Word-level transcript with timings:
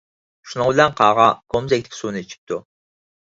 شۇنىڭ 0.53 0.71
بىلەن 0.71 0.95
قاغا 1.01 1.27
كومزەكتىكى 1.55 1.99
سۇنى 2.01 2.25
ئىچىپتۇ. 2.25 2.59